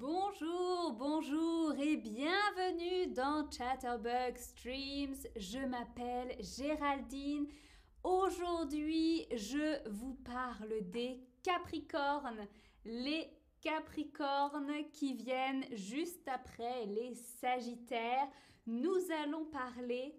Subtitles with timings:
[0.00, 5.16] Bonjour, bonjour et bienvenue dans Chatterbug Streams.
[5.34, 7.48] Je m'appelle Géraldine.
[8.04, 12.46] Aujourd'hui, je vous parle des Capricornes.
[12.84, 13.28] Les
[13.60, 18.28] Capricornes qui viennent juste après les Sagittaires.
[18.68, 20.14] Nous allons parler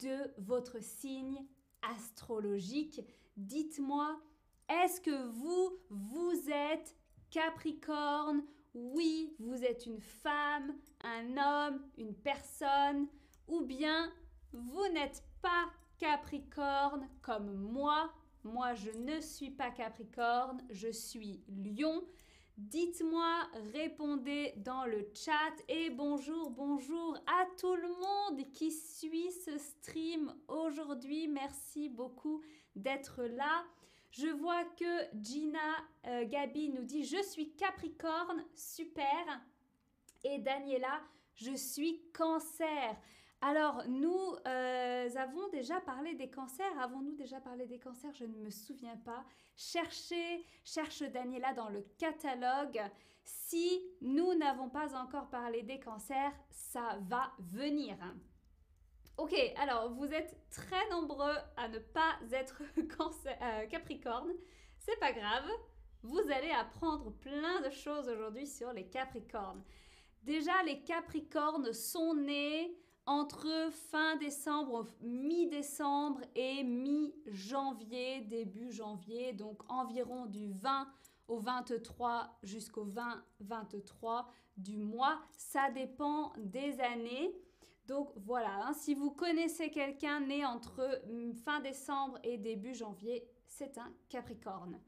[0.00, 1.46] de votre signe
[1.80, 3.00] astrologique.
[3.36, 4.20] Dites-moi,
[4.68, 6.96] est-ce que vous, vous êtes
[7.30, 8.42] Capricorne
[8.74, 10.74] Oui, vous êtes une femme,
[11.04, 13.06] un homme, une personne,
[13.46, 14.12] ou bien
[14.52, 18.12] vous n'êtes pas Capricorne comme moi.
[18.42, 22.02] Moi, je ne suis pas Capricorne, je suis Lion.
[22.58, 29.56] Dites-moi, répondez dans le chat et bonjour, bonjour à tout le monde qui suit ce
[29.56, 31.28] stream aujourd'hui.
[31.28, 32.42] Merci beaucoup
[32.74, 33.64] d'être là.
[34.16, 35.58] Je vois que Gina
[36.06, 39.40] euh, Gabi nous dit Je suis Capricorne, super.
[40.22, 41.00] Et Daniela,
[41.34, 42.96] je suis Cancer.
[43.40, 46.78] Alors, nous euh, avons déjà parlé des cancers.
[46.80, 48.14] Avons-nous déjà parlé des cancers?
[48.14, 49.24] Je ne me souviens pas.
[49.56, 52.80] Cherchez, cherche Daniela dans le catalogue.
[53.24, 57.96] Si nous n'avons pas encore parlé des cancers, ça va venir.
[59.16, 64.32] Ok, alors vous êtes très nombreux à ne pas être euh, Capricorne.
[64.78, 65.48] C'est pas grave.
[66.02, 69.62] Vous allez apprendre plein de choses aujourd'hui sur les Capricornes.
[70.22, 80.26] Déjà, les Capricornes sont nés entre fin décembre, mi-décembre et mi-janvier, début janvier, donc environ
[80.26, 80.88] du 20
[81.28, 84.24] au 23 jusqu'au 20-23
[84.56, 85.20] du mois.
[85.36, 87.34] Ça dépend des années.
[87.86, 93.26] Donc voilà, hein, si vous connaissez quelqu'un né entre hum, fin décembre et début janvier,
[93.46, 94.80] c'est un Capricorne.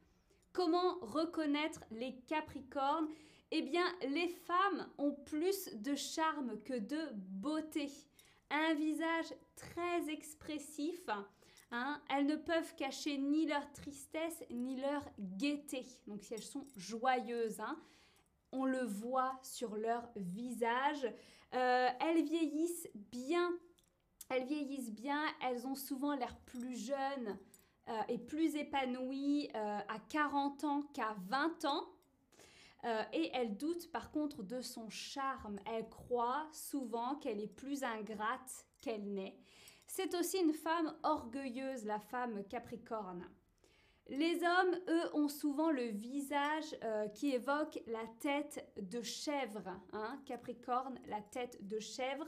[0.52, 3.08] Comment reconnaître les Capricornes?
[3.50, 7.90] Eh bien, les femmes ont plus de charme que de beauté.
[8.50, 11.08] Un visage très expressif.
[11.70, 15.84] Hein, elles ne peuvent cacher ni leur tristesse ni leur gaieté.
[16.06, 17.76] Donc si elles sont joyeuses, hein,
[18.56, 21.06] on le voit sur leur visage.
[21.54, 23.52] Euh, elles vieillissent bien.
[24.28, 25.22] Elles vieillissent bien.
[25.42, 27.38] Elles ont souvent l'air plus jeunes
[27.88, 31.84] euh, et plus épanouies euh, à 40 ans qu'à 20 ans.
[33.12, 35.58] et elles doutent par contre de son charme.
[35.66, 39.36] Elles croient souvent qu'elle est plus ingrate qu'elle n'est.
[39.88, 43.28] C'est aussi une femme orgueilleuse, la femme Capricorne.
[44.08, 50.20] Les hommes, eux, ont souvent le visage euh, qui évoque la tête de chèvre, hein,
[50.24, 52.26] Capricorne, la tête de chèvre.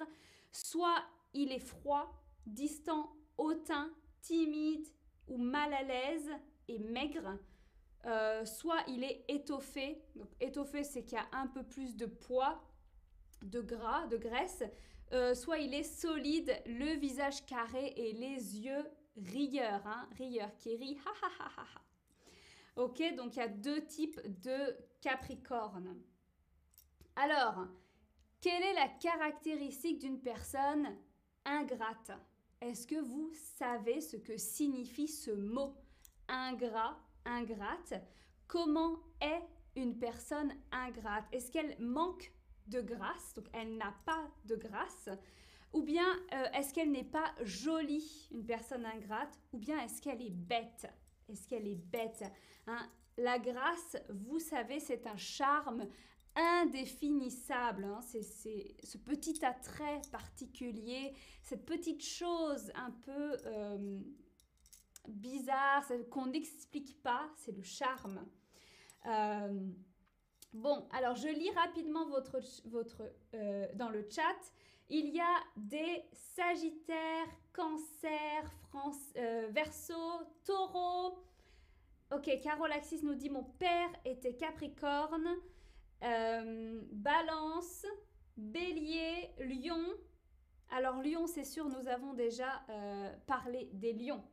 [0.51, 4.89] Soit il est froid, distant, hautain, timide
[5.29, 6.31] ou mal à l'aise
[6.67, 7.39] et maigre.
[8.07, 10.03] Euh, soit il est étoffé.
[10.41, 12.61] Étoffé, c'est qu'il y a un peu plus de poids,
[13.43, 14.65] de gras, de graisse.
[15.13, 18.85] Euh, soit il est solide, le visage carré et les yeux
[19.27, 20.99] rieur, hein, rieur qui rit.
[22.77, 26.01] Ok, donc il y a deux types de Capricorne.
[27.17, 27.67] Alors,
[28.41, 30.97] quelle est la caractéristique d'une personne
[31.45, 32.13] ingrate?
[32.61, 35.75] Est-ce que vous savez ce que signifie ce mot
[36.29, 37.95] ingrat, ingrate?
[38.47, 39.43] Comment est
[39.75, 41.25] une personne ingrate?
[41.33, 42.33] Est-ce qu'elle manque
[42.69, 43.35] de grâce?
[43.35, 45.09] Donc elle n'a pas de grâce
[45.73, 49.39] ou bien euh, est-ce qu'elle n'est pas jolie, une personne ingrate?
[49.53, 50.87] Ou bien est-ce qu'elle est bête?
[51.29, 52.25] Est-ce qu'elle est bête
[52.67, 52.89] hein?
[53.19, 55.89] La grâce, vous savez, c'est un charme
[56.37, 57.85] indéfinissable.
[57.85, 58.01] Hein?
[58.01, 61.13] C'est ce petit attrait particulier,
[61.43, 63.99] cette petite chose un peu euh,
[65.09, 68.25] bizarre, qu'on n'explique pas, c'est le charme.
[69.07, 69.69] Euh,
[70.53, 73.03] bon, alors je lis rapidement votre, votre,
[73.75, 74.53] dans le chat.
[74.91, 81.19] Il y a des Sagittaires, Cancer, France, euh, Verseau, Taureau.
[82.11, 85.29] Ok, Carole Axis nous dit mon père était Capricorne,
[86.03, 87.85] euh, Balance,
[88.39, 89.85] Bélier, Lion.
[90.71, 94.25] Alors Lion, c'est sûr, nous avons déjà euh, parlé des lions.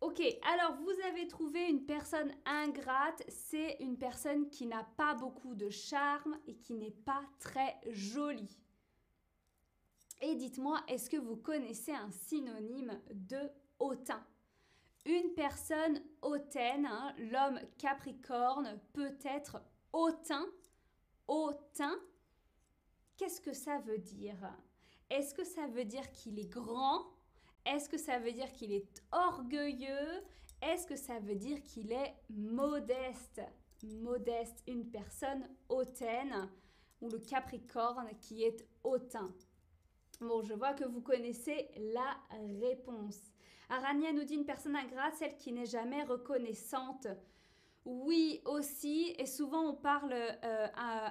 [0.00, 0.20] Ok,
[0.54, 5.68] alors vous avez trouvé une personne ingrate, c'est une personne qui n'a pas beaucoup de
[5.68, 8.61] charme et qui n'est pas très jolie.
[10.24, 14.24] Et dites-moi, est-ce que vous connaissez un synonyme de hautain?
[15.04, 19.60] Une personne hautaine, hein, l'homme capricorne, peut être
[19.92, 20.46] hautain.
[21.26, 21.98] Hautain,
[23.16, 24.38] qu'est-ce que ça veut dire?
[25.10, 27.04] Est-ce que ça veut dire qu'il est grand?
[27.66, 30.22] Est-ce que ça veut dire qu'il est orgueilleux?
[30.62, 33.40] Est-ce que ça veut dire qu'il est modeste?
[33.82, 36.48] Modeste, une personne hautaine,
[37.00, 39.34] ou le Capricorne qui est hautain.
[40.22, 42.16] Bon, je vois que vous connaissez la
[42.60, 43.32] réponse.
[43.68, 47.08] Arania nous dit une personne ingrate, celle qui n'est jamais reconnaissante.
[47.84, 50.68] Oui, aussi, et souvent on parle euh,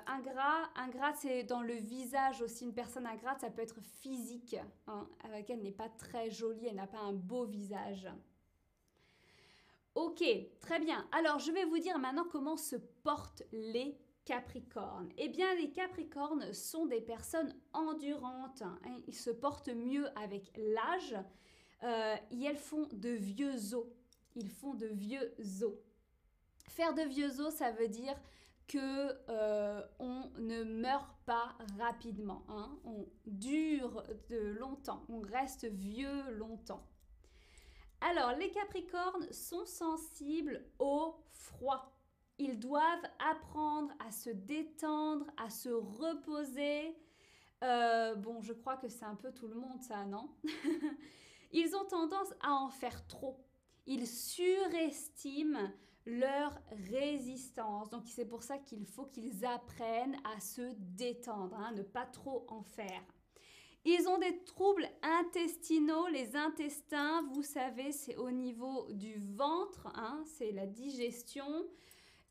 [0.08, 0.70] ingrat.
[0.76, 2.64] Ingrat, c'est dans le visage aussi.
[2.64, 4.56] Une personne ingrate, ça peut être physique,
[4.88, 5.10] hein,
[5.50, 8.08] elle n'est pas très jolie, elle n'a pas un beau visage.
[9.96, 10.24] Ok,
[10.62, 11.06] très bien.
[11.12, 15.10] Alors, je vais vous dire maintenant comment se portent les Capricornes.
[15.18, 18.62] Eh bien, les Capricornes sont des personnes endurantes.
[18.62, 18.80] Hein.
[19.08, 21.16] Ils se portent mieux avec l'âge
[21.84, 23.88] euh, et elles font de vieux os.
[24.36, 25.34] Ils font de vieux
[25.64, 25.74] os.
[26.70, 28.16] Faire de vieux os, ça veut dire
[28.68, 32.46] que euh, on ne meurt pas rapidement.
[32.48, 32.78] Hein.
[32.86, 35.04] On dure de longtemps.
[35.10, 36.88] On reste vieux longtemps.
[38.02, 41.92] Alors, les Capricornes sont sensibles au froid.
[42.38, 46.96] Ils doivent apprendre à se détendre, à se reposer.
[47.64, 50.30] Euh, bon, je crois que c'est un peu tout le monde, ça, non?
[51.52, 53.38] Ils ont tendance à en faire trop.
[53.86, 55.70] Ils surestiment
[56.06, 56.58] leur
[56.90, 57.90] résistance.
[57.90, 62.46] Donc, c'est pour ça qu'il faut qu'ils apprennent à se détendre, hein, ne pas trop
[62.48, 63.04] en faire.
[63.84, 66.08] Ils ont des troubles intestinaux.
[66.08, 71.66] Les intestins, vous savez, c'est au niveau du ventre, hein, c'est la digestion.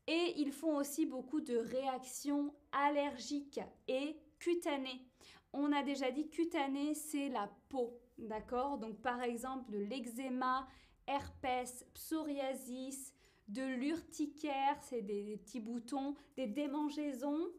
[0.07, 5.05] Et ils font aussi beaucoup de réactions allergiques et cutanées.
[5.53, 8.77] On a déjà dit cutanées, c'est la peau, d'accord?
[8.77, 10.67] Donc par exemple de l'eczéma,
[11.07, 13.13] herpès, psoriasis,
[13.47, 17.49] de l'urticaire, c'est des, petits boutons, des démangeaisons.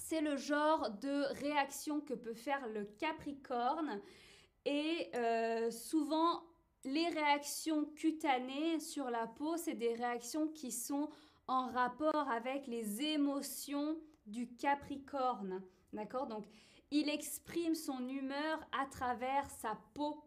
[0.00, 4.00] C'est le genre de réaction que peut faire le Capricorne.
[4.64, 6.42] Et euh, souvent,
[6.84, 11.10] les réactions cutanées sur la peau, c'est des réactions qui sont
[11.52, 15.62] en rapport avec les émotions du Capricorne.
[15.92, 16.26] D'accord?
[16.26, 16.46] Donc,
[16.90, 20.24] il exprime son humeur à travers sa peau.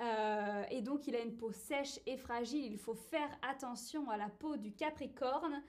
[0.00, 2.72] Euh, et donc, il a une peau sèche et fragile.
[2.72, 5.62] Il faut faire attention à la peau du Capricorne.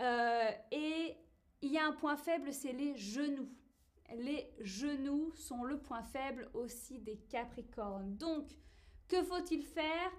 [0.00, 1.16] Euh, et
[1.60, 3.48] il y a un point faible, c'est les genoux.
[4.14, 8.16] Les genoux sont le point faible aussi des Capricornes.
[8.16, 8.48] Donc,
[9.06, 10.10] que faut-il faire?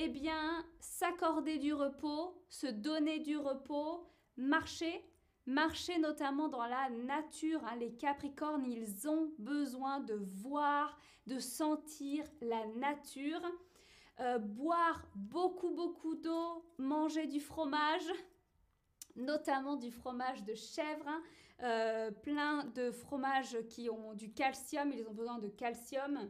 [0.00, 4.06] Eh bien, s'accorder du repos, se donner du repos,
[4.36, 5.04] marcher,
[5.44, 7.60] marcher notamment dans la nature.
[7.64, 7.76] Hein.
[7.80, 10.96] Les Capricornes, ils ont besoin de voir,
[11.26, 13.42] de sentir la nature.
[14.20, 18.08] Euh, boire beaucoup, beaucoup d'eau, manger du fromage,
[19.16, 21.22] notamment du fromage de chèvre, hein.
[21.62, 26.28] euh, plein de fromages qui ont du calcium, ils ont besoin de calcium.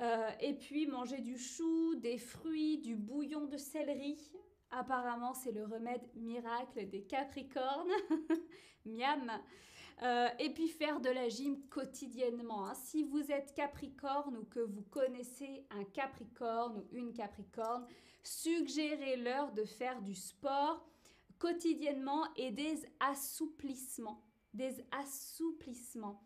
[0.00, 4.16] Euh, et puis manger du chou, des fruits, du bouillon de céleri.
[4.70, 7.90] Apparemment, c'est le remède miracle des Capricornes.
[8.86, 9.30] Miam.
[10.02, 12.66] Euh, et puis faire de la gym quotidiennement.
[12.66, 12.74] Hein.
[12.74, 17.86] Si vous êtes Capricorne ou que vous connaissez un Capricorne ou une Capricorne,
[18.22, 20.88] suggérez-leur de faire du sport
[21.38, 24.24] quotidiennement et des assouplissements.
[24.54, 26.22] Des assouplissements.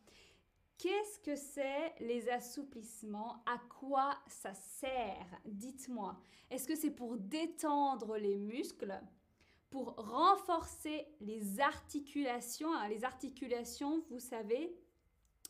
[0.85, 3.43] Qu'est-ce que c'est les assouplissements?
[3.47, 5.41] À quoi ça sert?
[5.47, 6.21] Dites-moi.
[6.51, 8.93] Est-ce que c'est pour détendre les muscles?
[9.71, 12.71] Pour renforcer les articulations?
[12.75, 14.77] Hein, Les articulations, vous savez,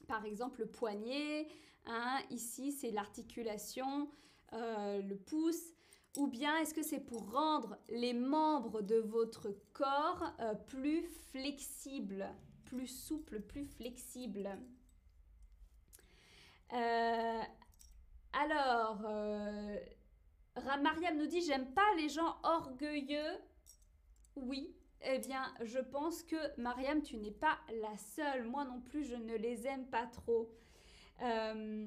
[0.07, 1.49] par exemple le poignet,
[1.87, 4.09] hein, ici c'est l'articulation,
[4.53, 5.75] euh, le pouce.
[6.17, 12.33] Ou bien est-ce que c'est pour rendre les membres de votre corps euh, plus flexibles,
[12.67, 14.57] plus souples, plus flexibles?
[16.73, 17.42] Euh,
[18.33, 19.76] alors, euh,
[20.80, 23.38] Mariam nous dit J'aime pas les gens orgueilleux.
[24.37, 28.44] Oui, eh bien, je pense que Mariam, tu n'es pas la seule.
[28.44, 30.50] Moi non plus, je ne les aime pas trop.
[31.23, 31.87] Euh,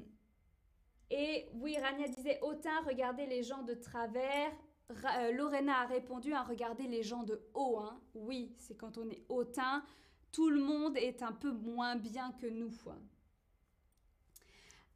[1.10, 4.52] et oui, Rania disait Hautain, regardez les gens de travers.
[5.34, 7.78] Lorena a répondu à regarder les gens de haut.
[7.80, 8.00] Hein.
[8.14, 9.84] Oui, c'est quand on est hautain,
[10.32, 12.72] tout le monde est un peu moins bien que nous.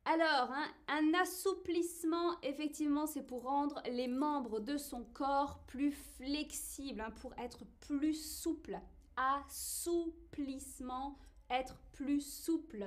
[0.05, 7.01] Alors, hein, un assouplissement, effectivement, c'est pour rendre les membres de son corps plus flexibles,
[7.01, 8.79] hein, pour être plus souple.
[9.15, 11.17] Assouplissement,
[11.49, 12.85] être plus souple.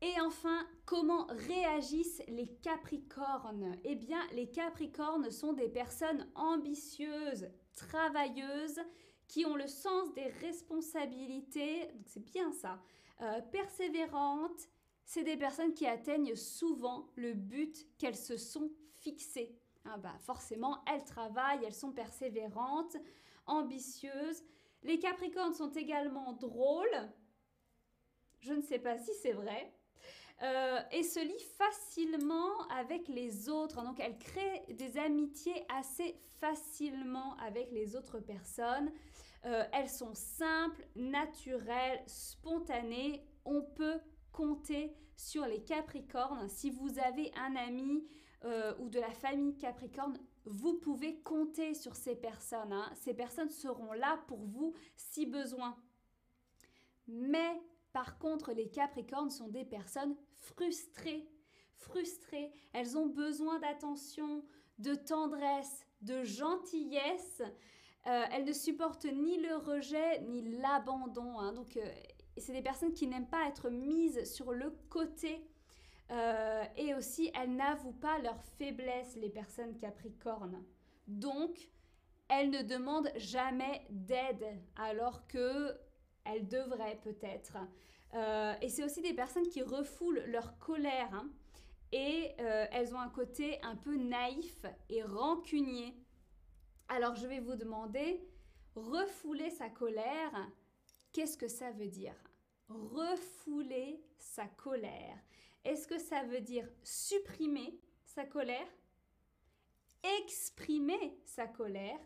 [0.00, 3.76] Et enfin, comment réagissent les Capricornes?
[3.84, 8.80] Eh bien, les Capricornes sont des personnes ambitieuses, travailleuses,
[9.26, 12.80] qui ont le sens des responsabilités, c'est bien ça,
[13.20, 14.68] euh, persévérantes,
[15.08, 19.58] c'est des personnes qui atteignent souvent le but qu'elles se sont fixées.
[19.86, 22.94] hein, bah forcément, elles travaillent, elles sont persévérantes,
[23.46, 24.44] ambitieuses.
[24.82, 27.10] Les Capricornes sont également drôles.
[28.40, 29.72] Je ne sais pas si c'est vrai.
[30.42, 33.82] Euh, et se lient facilement avec les autres.
[33.82, 38.92] Donc, elles créent des amitiés assez facilement avec les autres personnes.
[39.46, 43.24] Euh, elles sont simples, naturelles, spontanées.
[43.46, 44.00] On peut
[44.38, 46.48] compter sur les Capricornes.
[46.48, 48.06] Si vous avez un ami
[48.44, 52.72] euh, ou de la famille Capricorne, vous pouvez compter sur ces personnes.
[52.72, 52.88] Hein.
[52.94, 55.76] Ces personnes seront là pour vous si besoin.
[57.08, 57.60] Mais
[57.92, 61.28] par contre, les Capricornes sont des personnes frustrées.
[61.74, 62.52] Frustrées.
[62.72, 64.44] Elles ont besoin d'attention,
[64.78, 67.42] de tendresse, de gentillesse.
[68.06, 71.40] Euh, elles ne supportent ni le rejet ni l'abandon.
[71.40, 71.52] Hein.
[71.54, 71.90] Donc, euh,
[72.40, 75.44] c'est des personnes qui n'aiment pas être mises sur le côté.
[76.10, 80.64] Euh, et aussi, elles n'avouent pas leurs faiblesses, les personnes capricornes.
[81.06, 81.68] Donc,
[82.28, 85.76] elles ne demandent jamais d'aide, alors que
[86.24, 87.56] elles devraient peut-être.
[88.60, 91.08] et c'est aussi des personnes qui refoulent leur colère.
[91.14, 91.30] Hein.
[91.92, 95.94] et elles ont un côté un peu naïf et rancunier.
[96.88, 98.26] Alors je vais vous demander,
[98.74, 100.50] refouler sa colère,
[101.12, 102.14] qu'est-ce que ça veut dire?
[102.68, 105.18] Refouler sa colère.
[105.64, 108.68] Est-ce que ça veut dire supprimer sa colère
[110.20, 111.98] Exprimer sa colère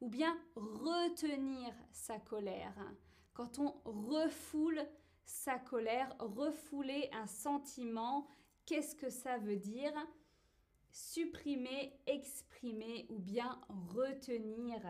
[0.00, 2.74] ou bien retenir sa colère?
[3.32, 4.84] Quand on refoule
[5.24, 8.26] sa colère, refouler un sentiment,
[8.66, 9.94] qu'est-ce que ça veut dire?
[10.90, 13.60] Supprimer, exprimer ou bien
[13.94, 14.80] retenir.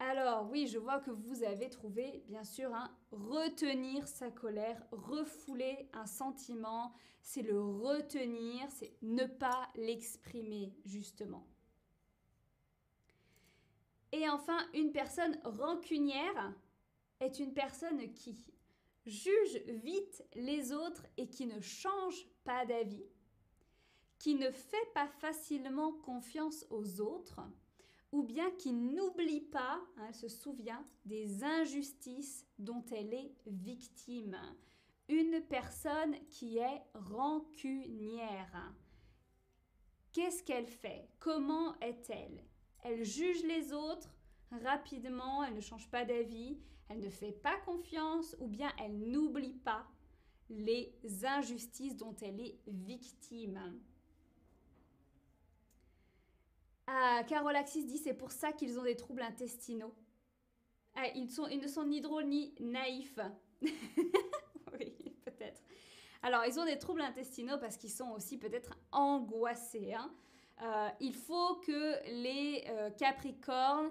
[0.00, 5.88] Alors oui, je vois que vous avez trouvé bien sûr un retenir sa colère, refouler
[5.92, 11.46] un sentiment, c'est le retenir, c'est ne pas l'exprimer justement.
[14.12, 16.54] Et enfin, une personne rancunière
[17.20, 18.40] est une personne qui
[19.04, 23.04] juge vite les autres et qui ne change pas d'avis
[24.18, 27.40] qui ne fait pas facilement confiance aux autres,
[28.12, 34.36] ou bien qui n'oublie pas, hein, elle se souvient des injustices dont elle est victime.
[35.08, 38.74] Une personne qui est rancunière.
[40.12, 41.08] Qu'est-ce qu'elle fait?
[41.18, 42.44] Comment est-elle?
[42.82, 44.14] Elle juge les autres
[44.50, 49.54] rapidement, elle ne change pas d'avis, elle ne fait pas confiance ou bien elle n'oublie
[49.54, 49.86] pas
[50.48, 53.78] les injustices dont elle est victime.
[56.90, 59.94] Ah, Carol Axis dit c'est pour ça qu'ils ont des troubles intestinaux.
[60.94, 61.26] Ah, ils,
[61.60, 63.18] ne sont ni drôles ni naïfs.
[63.62, 65.62] oui, peut-être.
[66.22, 69.92] Alors, ils ont des troubles intestinaux parce qu'ils sont aussi peut-être angoissés.
[69.92, 70.10] Hein.
[70.62, 73.90] Euh, il faut que les euh, Capricornes,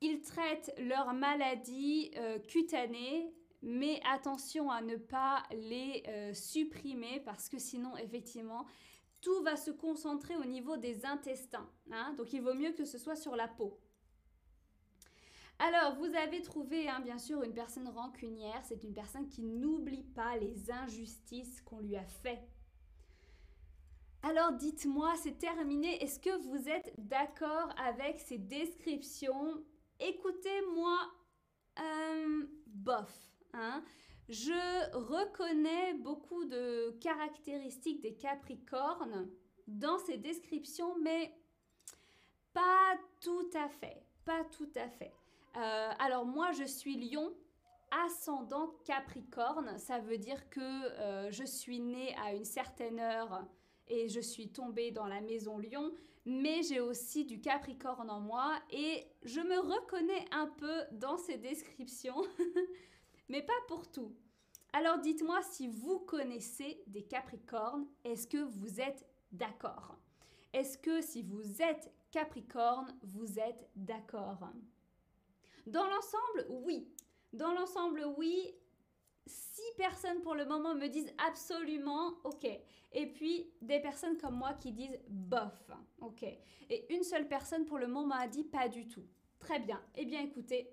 [0.00, 7.58] ils traitent leurs maladies euh, cutanées, mais attention à ne pas les supprimer parce que
[7.58, 8.64] sinon, effectivement,
[9.22, 11.70] tout va se concentrer au niveau des intestins.
[11.90, 12.14] Hein.
[12.18, 13.80] donc il vaut mieux que ce soit sur la peau.
[15.58, 18.60] Alors, vous avez trouvé, hein, bien sûr, une personne rancunière.
[18.64, 22.50] C'est une personne qui n'oublie pas les injustices qu'on lui a faites.
[24.24, 26.02] Alors, dites-moi, c'est terminé.
[26.02, 29.62] Est-ce que vous êtes d'accord avec ces descriptions?
[30.00, 30.98] Écoutez-moi,
[31.78, 33.12] euh, bof.
[33.52, 33.84] Hein
[34.32, 39.28] je reconnais beaucoup de caractéristiques des Capricornes
[39.66, 41.34] dans ces descriptions, mais
[42.54, 44.02] pas tout à fait.
[44.24, 45.12] Pas tout à fait.
[45.56, 47.34] Euh, alors moi, je suis lion,
[48.06, 49.76] ascendant Capricorne.
[49.76, 53.44] Ça veut dire que euh, je suis née à une certaine heure
[53.86, 55.92] et je suis tombée dans la maison lion.
[56.24, 61.36] Mais j'ai aussi du Capricorne en moi et je me reconnais un peu dans ces
[61.36, 62.22] descriptions.
[63.28, 64.14] mais pas pour tout.
[64.72, 69.96] Alors dites-moi si vous connaissez des Capricornes, est-ce que vous êtes d'accord?
[70.52, 74.50] Est-ce que si vous êtes Capricorne, vous êtes d'accord?
[75.66, 76.88] Dans l'ensemble, oui.
[77.32, 78.54] Dans l'ensemble, oui.
[79.24, 82.46] Six personnes pour le moment me disent absolument ok.
[82.92, 85.70] Et puis des personnes comme moi qui disent bof.
[86.00, 86.24] Ok.
[86.68, 89.06] Et une seule personne pour le moment m'a dit pas du tout.
[89.38, 89.80] Très bien.
[89.94, 90.68] Eh bien écoutez,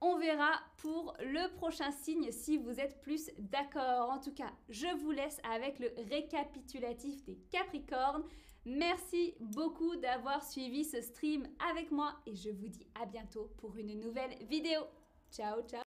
[0.00, 4.10] on verra pour le prochain signe si vous êtes plus d'accord.
[4.10, 8.24] En tout cas, je vous laisse avec le récapitulatif des Capricornes.
[8.66, 13.76] Merci beaucoup d'avoir suivi ce stream avec moi et je vous dis à bientôt pour
[13.76, 14.82] une nouvelle vidéo.
[15.30, 15.82] Ciao, ciao